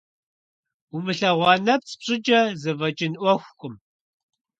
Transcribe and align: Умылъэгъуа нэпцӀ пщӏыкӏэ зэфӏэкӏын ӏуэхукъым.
Умылъэгъуа 0.95 1.53
нэпцӀ 1.65 1.93
пщӏыкӏэ 1.99 2.39
зэфӏэкӏын 2.61 3.13
ӏуэхукъым. 3.19 3.75